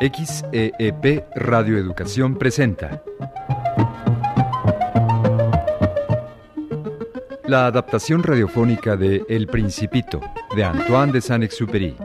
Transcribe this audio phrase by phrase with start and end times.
[0.00, 3.02] XEEP Radio Educación presenta
[7.46, 10.22] la adaptación radiofónica de El Principito
[10.56, 11.96] de Antoine de Saint-Exupéry.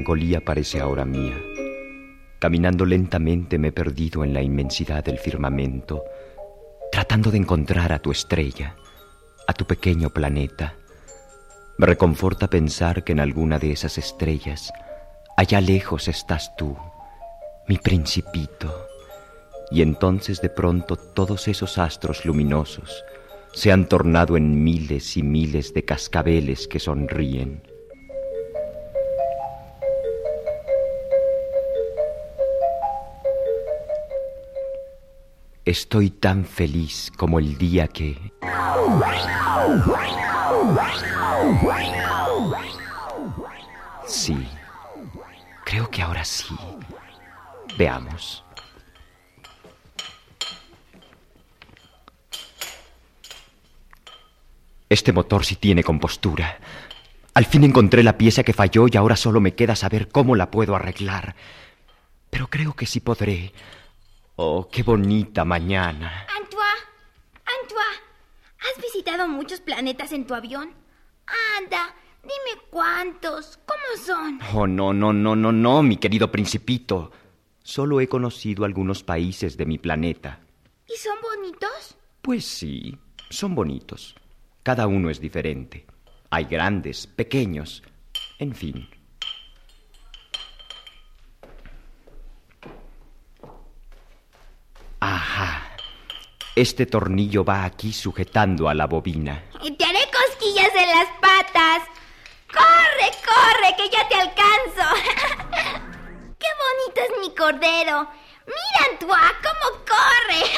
[0.00, 1.36] Melancolía parece ahora mía.
[2.38, 6.04] Caminando lentamente me he perdido en la inmensidad del firmamento,
[6.90, 8.76] tratando de encontrar a tu estrella,
[9.46, 10.74] a tu pequeño planeta.
[11.76, 14.72] Me reconforta pensar que en alguna de esas estrellas,
[15.36, 16.76] allá lejos estás tú,
[17.68, 18.86] mi principito.
[19.70, 23.04] Y entonces de pronto todos esos astros luminosos
[23.52, 27.69] se han tornado en miles y miles de cascabeles que sonríen.
[35.64, 38.32] Estoy tan feliz como el día que...
[44.06, 44.48] Sí,
[45.64, 46.56] creo que ahora sí.
[47.76, 48.44] Veamos.
[54.88, 56.58] Este motor sí tiene compostura.
[57.34, 60.50] Al fin encontré la pieza que falló y ahora solo me queda saber cómo la
[60.50, 61.36] puedo arreglar.
[62.30, 63.52] Pero creo que sí podré.
[64.42, 66.26] Oh, qué bonita mañana.
[66.34, 66.80] Antoine,
[67.44, 68.00] Antoine,
[68.58, 70.72] ¿has visitado muchos planetas en tu avión?
[71.58, 74.40] Anda, dime cuántos, ¿cómo son?
[74.54, 77.12] Oh, no, no, no, no, no, mi querido principito.
[77.62, 80.40] Solo he conocido algunos países de mi planeta.
[80.88, 81.98] ¿Y son bonitos?
[82.22, 82.96] Pues sí,
[83.28, 84.16] son bonitos.
[84.62, 85.84] Cada uno es diferente.
[86.30, 87.82] Hay grandes, pequeños,
[88.38, 88.88] en fin.
[96.56, 99.44] Este tornillo va aquí sujetando a la bobina.
[99.62, 101.82] Y te haré cosquillas en las patas.
[102.52, 104.94] ¡Corre, corre, que ya te alcanzo!
[106.38, 108.08] ¡Qué bonito es mi cordero!
[108.46, 110.50] ¡Mira, Antoine, cómo corre!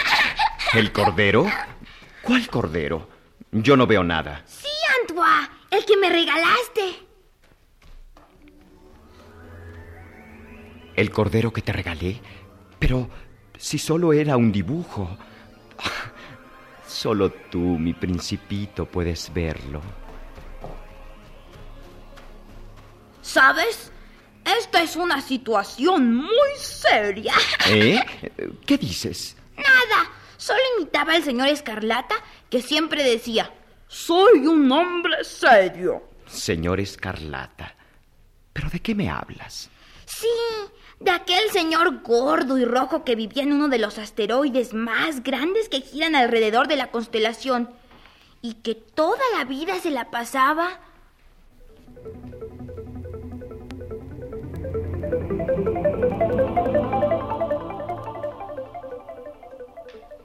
[0.78, 1.46] ¿El cordero?
[2.22, 3.08] ¿Cuál cordero?
[3.50, 4.42] Yo no veo nada.
[4.46, 4.68] Sí,
[5.02, 7.06] Antoine, el que me regalaste.
[10.96, 12.20] ¿El cordero que te regalé?
[12.78, 13.10] Pero
[13.58, 15.18] si solo era un dibujo.
[16.92, 19.80] Solo tú, mi principito, puedes verlo.
[23.22, 23.90] ¿Sabes?
[24.44, 27.32] Esta es una situación muy seria.
[27.66, 27.98] ¿Eh?
[28.66, 29.36] ¿Qué dices?
[29.56, 32.16] Nada, solo imitaba al señor Escarlata
[32.50, 33.50] que siempre decía,
[33.88, 36.10] soy un hombre serio.
[36.26, 37.74] Señor Escarlata,
[38.52, 39.70] ¿pero de qué me hablas?
[40.04, 40.28] Sí,
[41.52, 46.14] señor gordo y rojo que vivía en uno de los asteroides más grandes que giran
[46.14, 47.70] alrededor de la constelación
[48.40, 50.80] y que toda la vida se la pasaba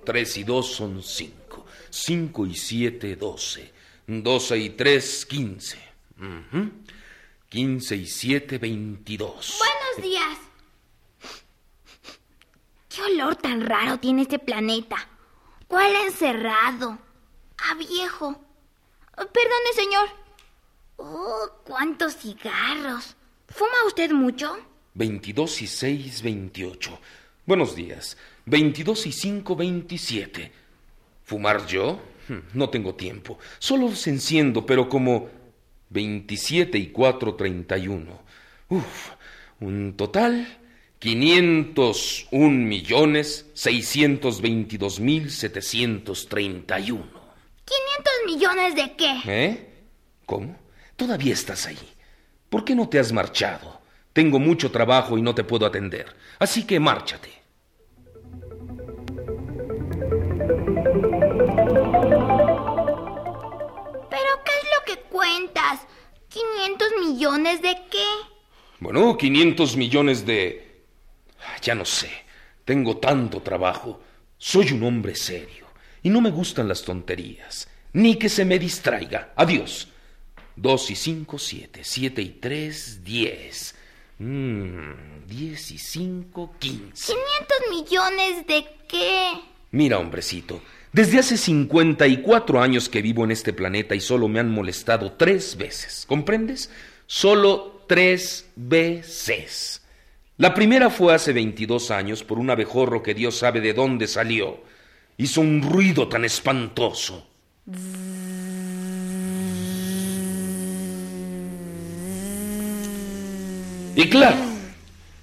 [0.05, 1.65] Tres y dos son cinco.
[1.89, 3.73] Cinco y siete, doce.
[4.07, 5.77] Doce y tres, quince.
[7.49, 9.59] Quince y siete, veintidós.
[9.59, 10.46] Buenos días.
[12.97, 14.95] ¿Qué olor tan raro tiene este planeta?
[15.67, 16.97] ¿Cuál encerrado?
[17.69, 18.41] A viejo.
[19.15, 20.09] Perdone, señor.
[20.95, 23.15] Oh, cuántos cigarros.
[23.49, 24.57] ¿Fuma usted mucho?
[24.95, 26.99] Veintidós y seis, veintiocho.
[27.45, 28.17] Buenos días.
[28.47, 30.51] Veintidós y cinco, veintisiete.
[31.23, 31.99] ¿Fumar yo?
[32.29, 33.37] Hm, No tengo tiempo.
[33.59, 35.29] Solo se enciendo, pero como
[35.91, 38.23] veintisiete y cuatro, treinta y uno.
[38.69, 39.11] Uf,
[39.59, 40.47] un total
[40.99, 47.05] 501 millones 622 mil 731.
[47.65, 49.21] ¿500 millones de qué?
[49.25, 49.69] ¿Eh?
[50.25, 50.57] ¿Cómo?
[50.95, 51.77] Todavía estás ahí.
[52.49, 53.81] ¿Por qué no te has marchado?
[54.13, 56.15] Tengo mucho trabajo y no te puedo atender.
[56.39, 57.29] Así que márchate.
[64.09, 65.81] ¿Pero qué es lo que cuentas?
[66.31, 68.05] ¿500 millones de qué?
[68.79, 70.66] Bueno, 500 millones de...
[71.61, 72.09] Ya no sé.
[72.65, 74.01] Tengo tanto trabajo.
[74.37, 75.67] Soy un hombre serio.
[76.03, 77.67] Y no me gustan las tonterías.
[77.93, 79.33] Ni que se me distraiga.
[79.35, 79.87] Adiós.
[80.55, 81.81] Dos y cinco, siete.
[81.83, 83.75] Siete y tres, diez.
[84.19, 87.13] Mm, diez y cinco, quince.
[87.13, 89.31] ¿500 millones de qué?
[89.71, 90.61] Mira, hombrecito,
[90.91, 95.57] desde hace 54 años que vivo en este planeta y solo me han molestado tres
[95.57, 96.05] veces.
[96.07, 96.71] ¿Comprendes?
[97.05, 99.83] Solo tres veces.
[100.39, 104.61] La primera fue hace 22 años por un abejorro que Dios sabe de dónde salió.
[105.17, 107.27] Hizo un ruido tan espantoso.
[113.95, 114.37] Y claro,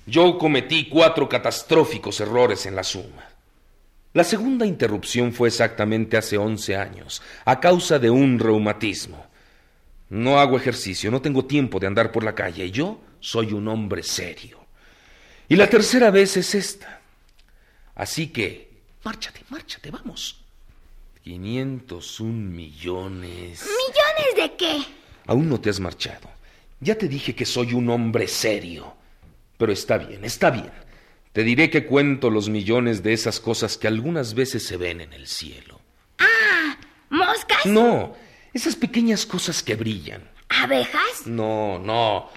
[0.04, 3.28] yo cometí cuatro catastróficos errores en la suma.
[4.14, 9.24] La segunda interrupción fue exactamente hace 11 años, a causa de un reumatismo.
[10.10, 12.68] No hago ejercicio, no tengo tiempo de andar por la calle.
[12.72, 14.63] Yo soy un hombre serio.
[15.48, 17.00] Y la tercera vez es esta.
[17.94, 18.70] Así que,
[19.04, 20.40] márchate, márchate, vamos.
[21.22, 23.62] 501 millones.
[23.62, 24.82] ¿Millones de qué?
[25.26, 26.30] Aún no te has marchado.
[26.80, 28.94] Ya te dije que soy un hombre serio.
[29.56, 30.72] Pero está bien, está bien.
[31.32, 35.12] Te diré que cuento los millones de esas cosas que algunas veces se ven en
[35.12, 35.80] el cielo.
[36.18, 36.76] Ah,
[37.10, 37.66] ¿moscas?
[37.66, 38.14] No,
[38.52, 40.30] esas pequeñas cosas que brillan.
[40.48, 41.26] ¿Abejas?
[41.26, 42.30] No, no,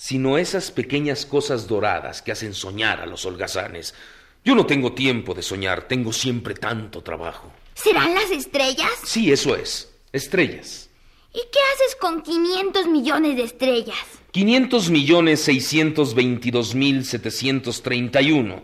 [0.00, 3.92] sino esas pequeñas cosas doradas que hacen soñar a los holgazanes.
[4.42, 7.52] Yo no tengo tiempo de soñar, tengo siempre tanto trabajo.
[7.74, 8.90] ¿Serán las estrellas?
[9.04, 10.88] Sí, eso es, estrellas.
[11.34, 13.98] ¿Y qué haces con 500 millones de estrellas?
[14.30, 18.62] 500 millones 622 mil 731.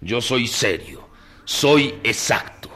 [0.00, 1.08] Yo soy serio,
[1.44, 2.70] soy exacto.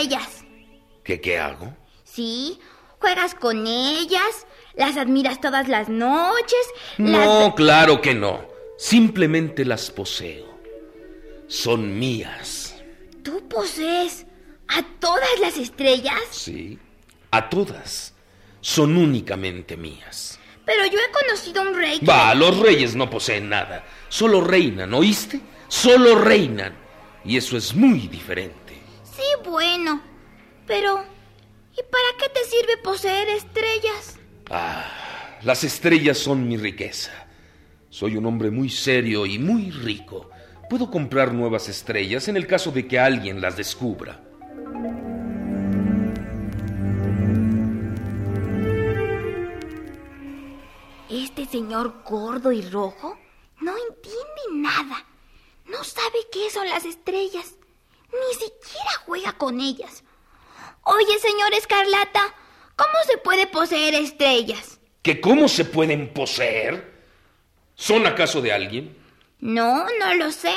[0.00, 0.44] Estrellas?
[1.04, 1.74] ¿Qué qué hago?
[2.04, 2.58] Sí,
[2.98, 6.66] juegas con ellas, las admiras todas las noches.
[6.98, 7.54] No, las...
[7.54, 8.48] claro que no.
[8.78, 10.58] Simplemente las poseo.
[11.48, 12.76] Son mías.
[13.22, 14.26] ¿Tú posees
[14.68, 16.20] a todas las estrellas?
[16.30, 16.78] Sí,
[17.30, 18.14] a todas.
[18.60, 20.38] Son únicamente mías.
[20.64, 22.06] Pero yo he conocido a un rey que...
[22.06, 23.84] Va, los reyes no poseen nada.
[24.08, 25.40] Solo reinan, ¿oíste?
[25.68, 26.74] Solo reinan.
[27.24, 28.59] Y eso es muy diferente.
[29.20, 30.00] Sí, bueno.
[30.66, 31.04] Pero...
[31.72, 34.18] ¿Y para qué te sirve poseer estrellas?
[34.50, 37.12] Ah, las estrellas son mi riqueza.
[37.90, 40.30] Soy un hombre muy serio y muy rico.
[40.68, 44.20] Puedo comprar nuevas estrellas en el caso de que alguien las descubra.
[51.08, 53.18] Este señor gordo y rojo
[53.60, 55.04] no entiende nada.
[55.66, 57.59] No sabe qué son las estrellas.
[58.12, 60.04] Ni siquiera juega con ellas.
[60.82, 62.34] Oye, señor Escarlata,
[62.76, 64.80] ¿cómo se puede poseer estrellas?
[65.02, 66.90] ¿Que cómo se pueden poseer?
[67.74, 68.96] ¿Son acaso de alguien?
[69.38, 70.54] No, no lo sé.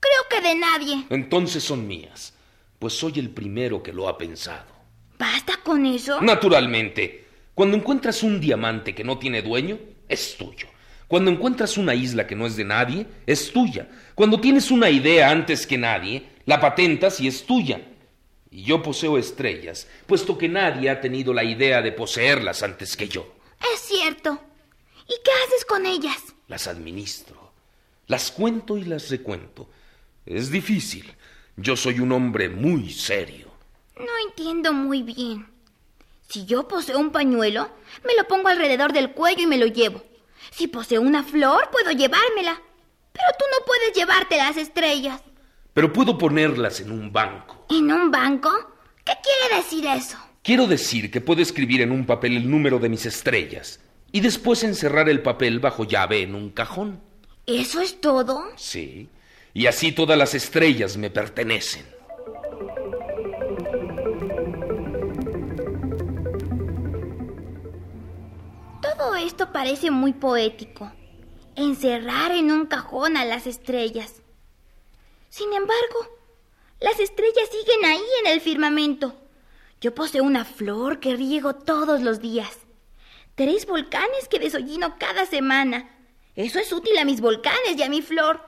[0.00, 1.06] Creo que de nadie.
[1.10, 2.34] Entonces son mías,
[2.78, 4.72] pues soy el primero que lo ha pensado.
[5.18, 6.20] ¿Basta con eso?
[6.20, 7.26] Naturalmente.
[7.54, 10.66] Cuando encuentras un diamante que no tiene dueño, es tuyo.
[11.12, 13.86] Cuando encuentras una isla que no es de nadie, es tuya.
[14.14, 17.82] Cuando tienes una idea antes que nadie, la patentas y es tuya.
[18.50, 23.08] Y yo poseo estrellas, puesto que nadie ha tenido la idea de poseerlas antes que
[23.10, 23.30] yo.
[23.74, 24.40] Es cierto.
[25.06, 26.16] ¿Y qué haces con ellas?
[26.48, 27.52] Las administro.
[28.06, 29.68] Las cuento y las recuento.
[30.24, 31.14] Es difícil.
[31.58, 33.52] Yo soy un hombre muy serio.
[33.98, 35.46] No entiendo muy bien.
[36.30, 37.68] Si yo poseo un pañuelo,
[38.02, 40.02] me lo pongo alrededor del cuello y me lo llevo.
[40.52, 42.60] Si poseo una flor, puedo llevármela.
[43.12, 45.20] Pero tú no puedes llevarte las estrellas.
[45.72, 47.66] Pero puedo ponerlas en un banco.
[47.70, 48.50] ¿En un banco?
[49.04, 50.18] ¿Qué quiere decir eso?
[50.42, 53.80] Quiero decir que puedo escribir en un papel el número de mis estrellas
[54.12, 57.00] y después encerrar el papel bajo llave en un cajón.
[57.46, 58.44] ¿Eso es todo?
[58.56, 59.08] Sí,
[59.54, 61.86] y así todas las estrellas me pertenecen.
[69.02, 70.92] Todo esto parece muy poético.
[71.56, 74.22] Encerrar en un cajón a las estrellas.
[75.28, 76.20] Sin embargo,
[76.78, 79.20] las estrellas siguen ahí en el firmamento.
[79.80, 82.60] Yo poseo una flor que riego todos los días.
[83.34, 85.90] Tres volcanes que desollino cada semana.
[86.36, 88.40] Eso es útil a mis volcanes y a mi flor.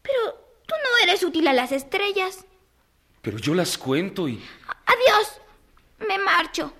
[0.00, 0.20] Pero
[0.66, 2.46] tú no eres útil a las estrellas.
[3.20, 4.42] Pero yo las cuento y...
[4.86, 5.38] Adiós.
[5.98, 6.72] Me marcho.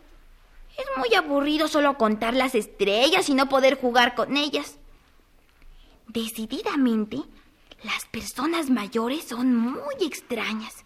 [0.77, 4.79] Es muy aburrido solo contar las estrellas y no poder jugar con ellas.
[6.09, 7.19] Decididamente,
[7.83, 10.85] las personas mayores son muy extrañas.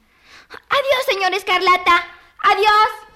[0.48, 2.04] Adiós, señor Escarlata.
[2.42, 3.09] Adiós.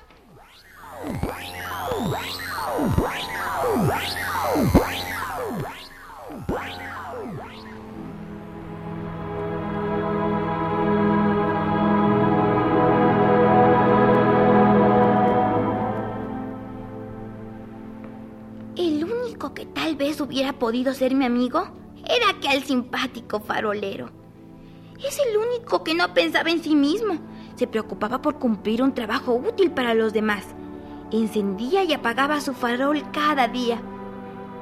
[19.95, 21.69] Tal vez hubiera podido ser mi amigo
[22.05, 24.11] era aquel simpático farolero.
[24.99, 27.19] Es el único que no pensaba en sí mismo.
[27.55, 30.45] Se preocupaba por cumplir un trabajo útil para los demás.
[31.13, 33.81] Encendía y apagaba su farol cada día.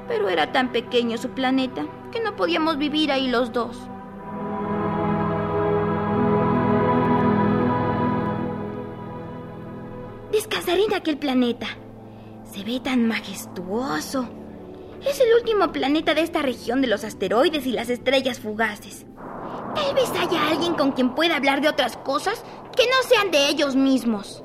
[0.07, 3.75] Pero era tan pequeño su planeta que no podíamos vivir ahí los dos.
[10.31, 11.67] Descansaré en aquel planeta.
[12.45, 14.42] Se ve tan majestuoso.
[15.05, 19.05] Es el último planeta de esta región de los asteroides y las estrellas fugaces.
[19.75, 22.43] Tal vez haya alguien con quien pueda hablar de otras cosas
[22.75, 24.43] que no sean de ellos mismos.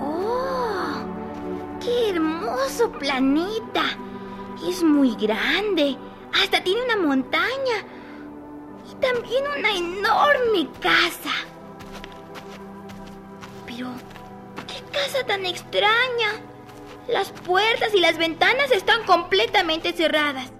[0.00, 1.04] ¡Oh!
[1.80, 3.84] ¡Qué hermoso planeta!
[4.68, 5.96] Es muy grande.
[6.68, 7.82] Tiene una montaña.
[8.92, 11.30] Y también una enorme casa.
[13.64, 13.88] Pero,
[14.66, 16.42] ¿qué casa tan extraña?
[17.08, 20.52] Las puertas y las ventanas están completamente cerradas.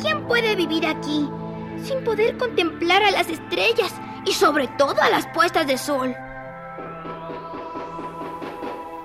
[0.00, 1.28] ¿Quién puede vivir aquí
[1.84, 3.92] sin poder contemplar a las estrellas
[4.24, 6.16] y sobre todo a las puestas de sol?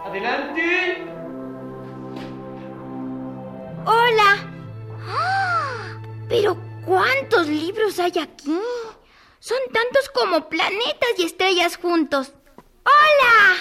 [0.05, 1.03] ¡Adelante!
[3.85, 4.44] Hola.
[6.37, 8.59] Pero ¿cuántos libros hay aquí?
[9.39, 12.33] Son tantos como planetas y estrellas juntos.
[12.83, 13.55] ¡Hola!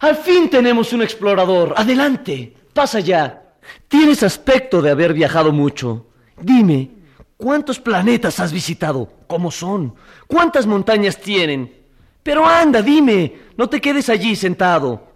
[0.00, 1.74] Al fin tenemos un explorador.
[1.76, 3.54] Adelante, pasa ya.
[3.86, 6.08] Tienes aspecto de haber viajado mucho.
[6.40, 6.90] Dime,
[7.36, 9.08] ¿cuántos planetas has visitado?
[9.28, 9.94] ¿Cómo son?
[10.26, 11.86] ¿Cuántas montañas tienen?
[12.24, 15.12] Pero anda, dime, no te quedes allí sentado.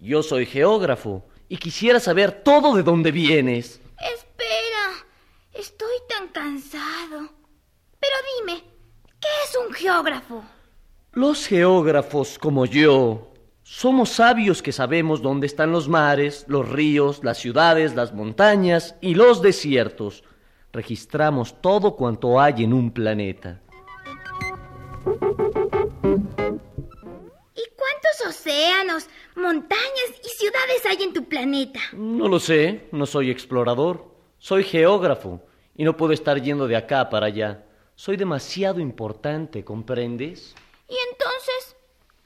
[0.00, 3.82] Yo soy geógrafo y quisiera saber todo de dónde vienes.
[5.58, 7.30] Estoy tan cansado.
[7.98, 8.62] Pero dime,
[9.18, 10.44] ¿qué es un geógrafo?
[11.12, 13.32] Los geógrafos como yo
[13.62, 19.14] somos sabios que sabemos dónde están los mares, los ríos, las ciudades, las montañas y
[19.14, 20.24] los desiertos.
[20.72, 23.62] Registramos todo cuanto hay en un planeta.
[27.54, 31.80] ¿Y cuántos océanos, montañas y ciudades hay en tu planeta?
[31.94, 34.14] No lo sé, no soy explorador.
[34.38, 35.45] Soy geógrafo
[35.76, 37.64] y no puedo estar yendo de acá para allá.
[37.94, 40.54] Soy demasiado importante, ¿comprendes?
[40.88, 41.76] Y entonces,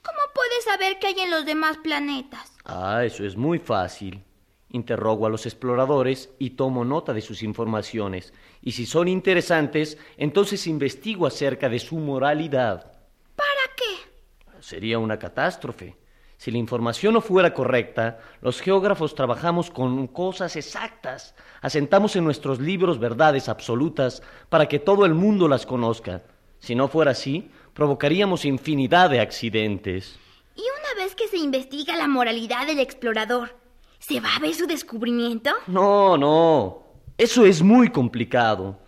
[0.02, 2.56] ¿cómo puedes saber qué hay en los demás planetas?
[2.64, 4.22] Ah, eso es muy fácil.
[4.70, 8.32] Interrogo a los exploradores y tomo nota de sus informaciones.
[8.62, 12.92] Y si son interesantes, entonces investigo acerca de su moralidad.
[13.34, 14.60] ¿Para qué?
[14.60, 15.96] Sería una catástrofe.
[16.40, 21.34] Si la información no fuera correcta, los geógrafos trabajamos con cosas exactas.
[21.60, 26.22] Asentamos en nuestros libros verdades absolutas para que todo el mundo las conozca.
[26.58, 30.18] Si no fuera así, provocaríamos infinidad de accidentes.
[30.56, 33.54] Y una vez que se investiga la moralidad del explorador,
[33.98, 35.50] ¿se va a ver su descubrimiento?
[35.66, 36.84] No, no.
[37.18, 38.78] Eso es muy complicado.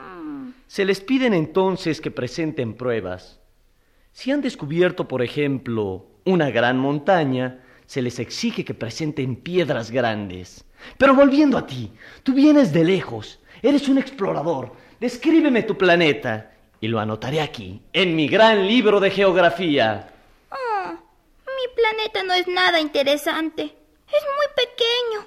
[0.68, 3.40] Se les piden entonces que presenten pruebas.
[4.12, 10.64] Si han descubierto, por ejemplo, una gran montaña, se les exige que presenten piedras grandes.
[10.98, 16.88] Pero volviendo a ti, tú vienes de lejos, eres un explorador, descríbeme tu planeta y
[16.88, 20.12] lo anotaré aquí, en mi gran libro de geografía.
[20.50, 23.62] Oh, mi planeta no es nada interesante.
[23.62, 25.26] Es muy pequeño.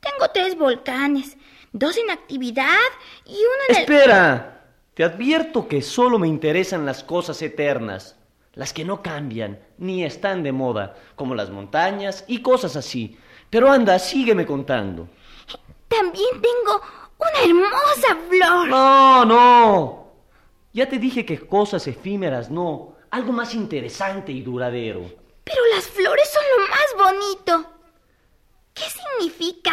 [0.00, 1.36] Tengo tres volcanes,
[1.72, 2.90] dos en actividad
[3.24, 3.82] y uno en el...
[3.82, 8.16] Espera, te advierto que solo me interesan las cosas eternas,
[8.54, 13.16] las que no cambian ni están de moda, como las montañas y cosas así.
[13.50, 15.08] Pero anda, sígueme contando.
[15.88, 16.80] También tengo
[17.18, 18.68] una hermosa flor.
[18.68, 20.12] No, no.
[20.72, 25.02] Ya te dije que cosas efímeras no, algo más interesante y duradero.
[25.44, 27.70] Pero las flores son lo más bonito.
[28.72, 29.72] ¿Qué significa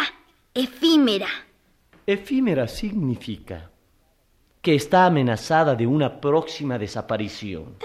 [0.52, 1.28] efímera?
[2.06, 3.70] Efímera significa
[4.60, 7.76] que está amenazada de una próxima desaparición.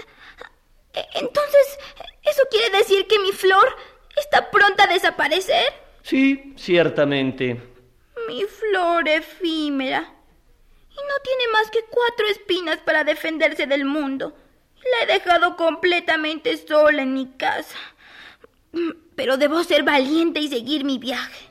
[1.14, 1.78] Entonces,
[2.22, 3.76] ¿eso quiere decir que mi flor
[4.16, 5.64] está pronta a desaparecer?
[6.02, 7.60] Sí, ciertamente.
[8.28, 10.12] Mi flor efímera.
[10.90, 14.34] Y no tiene más que cuatro espinas para defenderse del mundo.
[14.76, 17.76] La he dejado completamente sola en mi casa.
[19.14, 21.50] Pero debo ser valiente y seguir mi viaje.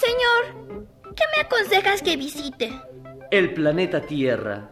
[0.00, 0.65] Señor,
[1.16, 2.72] ¿qué me aconsejas que visite?
[3.30, 4.70] El planeta Tierra.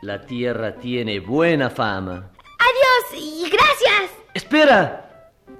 [0.00, 2.30] La Tierra tiene buena fama.
[2.58, 4.10] Adiós y gracias.
[4.34, 4.98] Espera.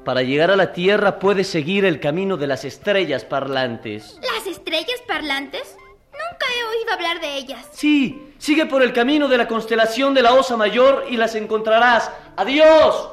[0.05, 4.19] Para llegar a la Tierra puedes seguir el camino de las estrellas parlantes.
[4.21, 5.77] ¿Las estrellas parlantes?
[6.11, 7.69] Nunca he oído hablar de ellas.
[7.73, 12.11] Sí, Sigue por el camino de la constelación de la Osa Mayor y las encontrarás.
[12.35, 13.12] ¡Adiós!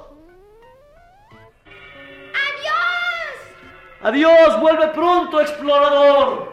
[2.48, 4.02] ¡Adiós!
[4.02, 4.60] ¡Adiós!
[4.60, 6.49] ¡Vuelve pronto, explorador!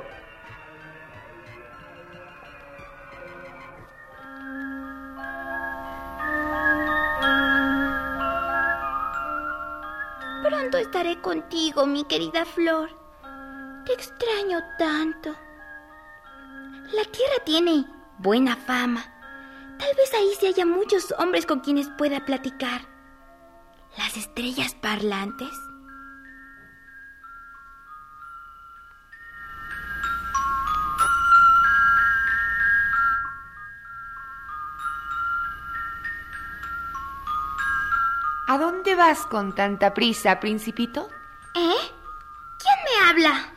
[10.66, 12.90] Pronto estaré contigo, mi querida Flor.
[13.86, 15.30] Te extraño tanto.
[16.92, 17.86] La tierra tiene
[18.18, 19.04] buena fama.
[19.78, 22.80] Tal vez ahí se haya muchos hombres con quienes pueda platicar.
[23.96, 25.52] Las estrellas parlantes.
[38.56, 41.10] ¿A dónde vas con tanta prisa, principito?
[41.54, 41.74] ¿Eh?
[42.58, 43.52] ¿Quién me habla?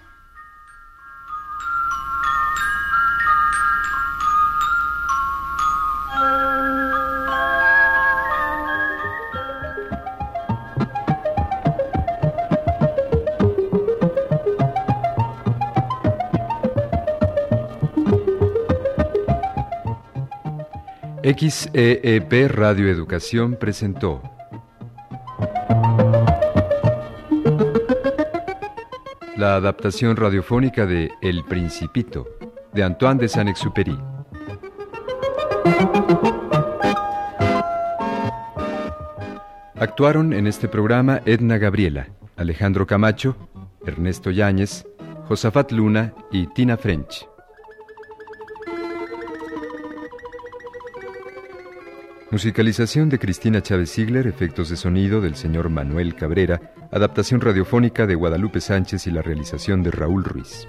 [21.24, 24.39] XEEP Radio Educación presentó
[29.40, 32.28] la adaptación radiofónica de El Principito
[32.74, 33.98] de Antoine de Saint-Exupéry.
[39.78, 43.38] Actuaron en este programa Edna Gabriela, Alejandro Camacho,
[43.86, 44.86] Ernesto Yáñez,
[45.30, 47.26] Josafat Luna y Tina French.
[52.32, 58.14] Musicalización de Cristina Chávez Ziegler, efectos de sonido del señor Manuel Cabrera, adaptación radiofónica de
[58.14, 60.68] Guadalupe Sánchez y la realización de Raúl Ruiz.